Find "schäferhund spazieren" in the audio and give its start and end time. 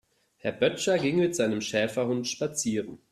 1.61-2.97